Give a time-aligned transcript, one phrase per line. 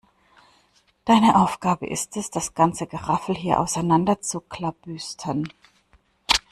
[1.05, 5.47] Deine Aufgabe ist es, das ganze Geraffel hier auseinander zu klabüstern.